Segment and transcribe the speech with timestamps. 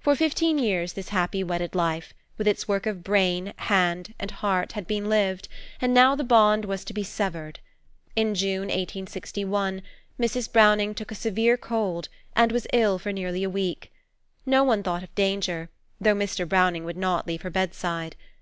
[0.00, 4.86] For fifteen years this happy wedded life, with its work of brain and hand, had
[4.86, 5.48] been lived,
[5.82, 7.60] and now the bond was to be severed.
[8.16, 9.82] In June, 1861,
[10.18, 10.50] Mrs.
[10.50, 13.92] Browning took a severe cold, and was ill for nearly a week.
[14.46, 15.68] No one thought of danger,
[16.00, 16.48] though Mr.
[16.48, 18.16] Browning would not leave her bedside.